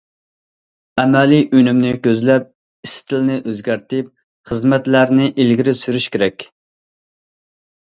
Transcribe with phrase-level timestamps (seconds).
[1.03, 2.49] ئەمەلىي ئۈنۈمنى كۆزلەپ،
[2.89, 4.11] ئىستىلنى ئۆزگەرتىپ،
[4.53, 6.53] خىزمەتلەرنى ئىلگىرى سۈرۈش كېرەك.